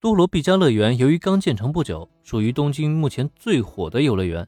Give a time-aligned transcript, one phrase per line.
[0.00, 4.46] 多罗毕加乐园由于刚建成不久，属于东京目前最火的游乐园，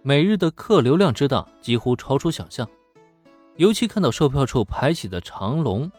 [0.00, 2.66] 每日的客流量之大几乎超出想象。
[3.56, 5.92] 尤其看到售票处排起的长龙，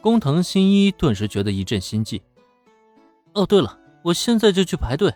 [0.00, 2.20] 工藤新一顿时觉得一阵心悸。
[3.34, 5.14] 哦，对了，我现在就去排队。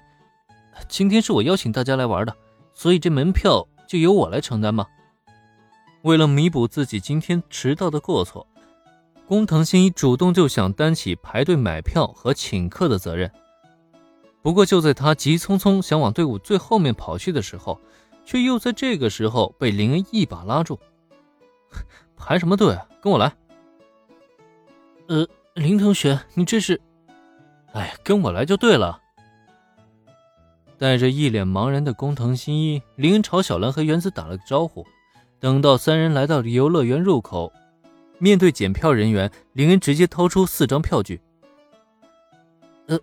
[0.86, 2.36] 今天是我邀请大家来玩的，
[2.72, 4.86] 所以这门票就由我来承担吧。
[6.02, 8.46] 为了弥补自己今天迟到的过错。
[9.28, 13.28] 工藤新一主动就想担起排队买票和请客的责任，
[14.40, 17.80] 不过就在他急匆匆想往队伍最后面跑去的时候，
[18.24, 20.78] 却又在这个时候被林恩一把拉住
[22.16, 22.78] ：“排什么队？
[23.02, 23.34] 跟我来
[25.08, 26.80] ！”“呃，林同学，你这是……
[27.72, 29.00] 哎，跟我来就对了。”
[30.78, 34.86] 带着一脸茫然的工藤新一，林恩朝小兰和原子打了个招呼，
[35.40, 37.52] 等到三人来到游乐园入口。
[38.18, 41.20] 面对检票人员，林恩直接掏出四张票据。
[42.86, 42.98] 呃，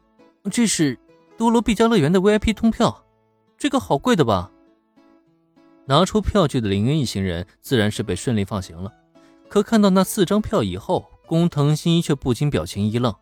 [0.52, 0.98] 这是
[1.38, 3.06] 多罗毕加乐园的 VIP 通票，
[3.58, 4.52] 这个好贵的吧？
[5.86, 8.92] 拿出票据的林恩一行人自然是被顺利放行了。
[9.50, 13.14] 可看到那四张票以后，工藤新一却不禁表情一愣。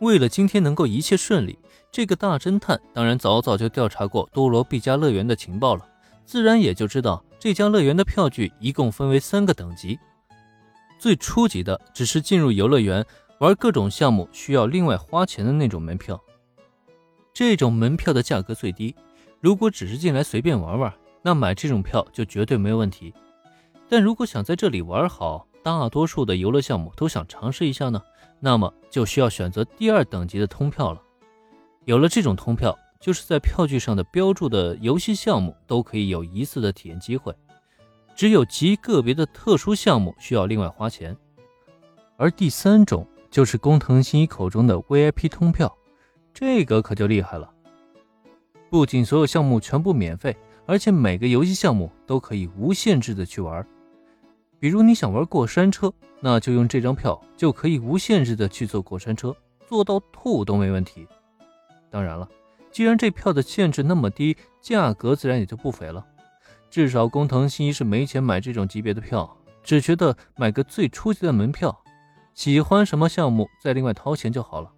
[0.00, 1.58] 为了今天能够一切顺利，
[1.90, 5.86] 这个大侦探当然早早就调查过多罗毕加乐园的情报了，
[6.24, 9.98] 自然也就知道这家乐园的票据一共分为三个等级。
[10.98, 13.04] 最初级的只是进入游乐园
[13.38, 16.18] 玩各种项目需要另外花钱的那种门票，
[17.32, 18.94] 这种门票的价格最低。
[19.40, 23.12] 如果只是进来随便玩玩，那买这种票就绝对没有问题。
[23.88, 28.00] 但如果想在这里玩好，大多数的游乐项目都想尝试一下呢，
[28.40, 31.02] 那么就需要选择第二等级的通票了。
[31.84, 37.34] 有了这种通票，就是在票据上的标注的游戏项目都可以有一次的体验机会。
[38.14, 41.16] 只有极个别的特殊项目需要另外花钱，
[42.16, 45.76] 而第三种就是工藤新一口中的 VIP 通票，
[46.32, 47.50] 这个可就厉害了。
[48.70, 53.66] 不仅所有项目全部免费，而且每个游戏项目都可以无限制的去玩。
[54.60, 59.34] 比如你想玩过山车，那就用这张票就可以无限制的去坐过山车，
[59.68, 61.06] 坐到吐都没问题。
[61.90, 62.28] 当然了，
[62.70, 66.04] 既然这票的限制那么低，价格自然也就不菲了。
[66.74, 71.84] 至少工藤新一是没钱买这种级别的票，只觉得买个最初级的门票，
[72.34, 74.72] 喜欢什么项目再另外掏钱就好了。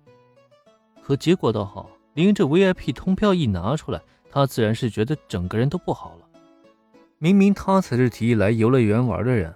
[1.03, 6.27] 可结果倒好，林这 VIP 通票一拿出来，他自然是觉得整个人都不好了。
[7.17, 9.55] 明明他才是提议来游乐园玩的人，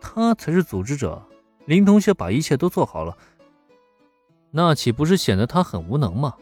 [0.00, 1.22] 他才是组织者，
[1.66, 3.14] 林同学把一切都做好了，
[4.50, 6.34] 那岂不是显得他很无能吗？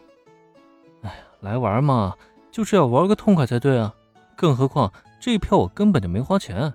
[1.01, 2.15] 哎呀，来玩嘛，
[2.49, 3.93] 就是要玩个痛快才对啊！
[4.37, 4.89] 更何况。
[5.25, 6.73] 这票我根本就没花钱，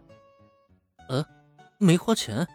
[1.10, 1.22] 呃，
[1.76, 2.48] 没花钱。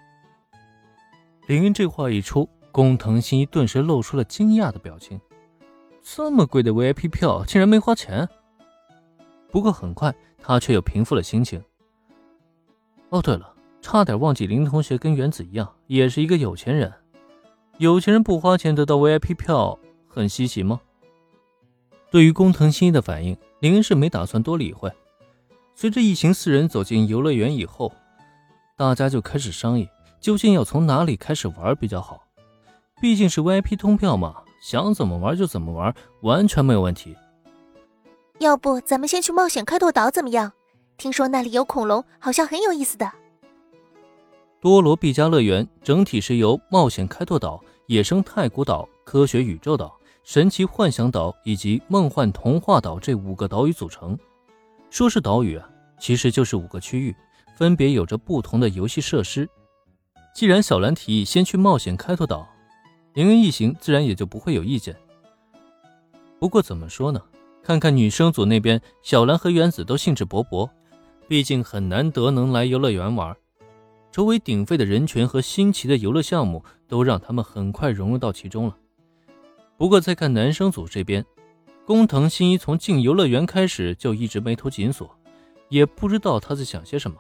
[1.46, 5.22] 林恩这话一出，工藤新一顿时露出了惊讶的表情。
[6.02, 8.28] 这么贵的 VIP 票竟然没花钱。
[9.52, 10.12] 不过很快
[10.42, 11.64] 他却又平复了心情。
[13.10, 16.92] 哦，对了，差点忘记，林同学跟原子一样，也是一个有钱人。
[17.78, 19.78] 有钱人不花钱得到 VIP 票，
[20.08, 20.82] 很稀奇吗？
[22.10, 24.92] 对于工藤新一的反应，林恩是没打算多理会。
[25.76, 27.92] 随着一行四人走进游乐园以后，
[28.78, 29.90] 大家就开始商议，
[30.20, 32.24] 究竟要从哪里开始玩比较好。
[33.02, 37.16] 毕竟是 VIP 通票嘛，想怎么玩就怎么玩，完全没有问题。
[38.40, 40.54] 要不咱们先去冒险开拓岛怎么样？
[40.96, 43.12] 听说那里有恐龙，好像很有意思的。
[44.62, 54.18] 多罗毕加乐园整体是由冒险开拓岛、野生太古岛、科学宇宙岛、神奇幻想岛以及梦幻童话岛这五个岛屿组成。
[54.94, 55.68] 说是岛屿啊，
[55.98, 57.16] 其实就是五个区域，
[57.58, 59.50] 分别有着不同的游戏设施。
[60.36, 62.48] 既然小兰提议先去冒险开拓岛，
[63.16, 64.96] 林恩一行自然也就不会有意见。
[66.40, 67.20] 不过怎么说呢？
[67.64, 70.70] 看看女生组那边，小兰和原子都兴致勃勃，
[71.28, 73.36] 毕竟很难得能来游乐园玩，
[74.12, 78.78] 周围鼎沸的人群和新奇的游乐项目都让他们很快融入到其中了。
[79.76, 81.26] 不过再看男生组这边。
[81.86, 85.14] 工藤新一从进游乐园开始就一直眉头紧锁，
[85.68, 87.18] 也不知道他在想些什么。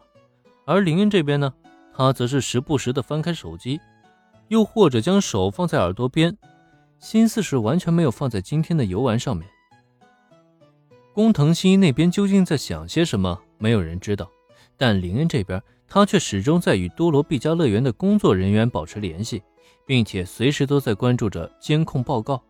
[0.63, 1.53] 而林恩这边呢，
[1.93, 3.77] 他则是时不时的翻开手机，
[4.47, 6.37] 又或者将手放在耳朵边，
[6.97, 9.45] 心思是完全没有放在今天的游玩上面。
[11.13, 14.31] 工藤新一那边究竟在想些什么，没有人知道。
[14.77, 19.43] 但林恩这边，他却始终在与多罗毕加乐园的工作人员保持联系，
[19.85, 22.41] 并且随时都在关注着监控报告。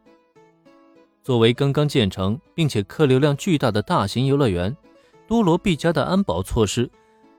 [1.23, 4.75] 作为刚刚建成并且客流量巨大的大型游乐园，
[5.25, 6.91] 多罗毕加的安保措施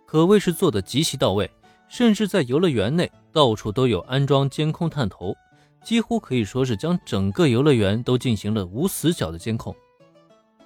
[0.07, 1.51] 可谓是做得极其到位，
[1.87, 5.37] 甚至在游乐园内到处都有安装监控探头，
[5.85, 9.77] 几乎可以说是将整个游乐园都进行了无死角的监控。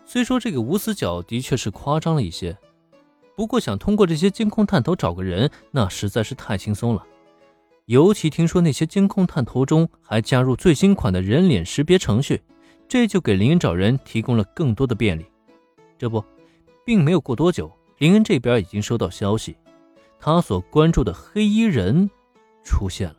[0.04, 2.56] 虽说这个无死角的确是夸张了一些，
[3.34, 7.04] 不过想通过这些监控探头找个人，那实在是太轻松了。
[7.86, 12.40] 尤其听说那些监控探头中还加入最新款的人脸识别程序，
[12.88, 15.26] 这就给林恩找人提供了更多的便利。
[15.98, 16.24] 这不，
[16.86, 19.56] 并没有过多久，林恩这边已经收到消息，
[20.18, 22.08] 他所关注的黑衣人
[22.64, 23.17] 出现了。